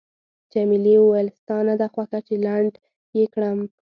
جميلې 0.53 0.95
وويل:، 0.99 1.27
ستا 1.39 1.57
نه 1.67 1.73
ده 1.79 1.87
خوښه 1.93 2.19
چې 2.27 2.35
لنډ 2.45 2.73
یې 3.17 3.25
کړم؟ 3.33 3.59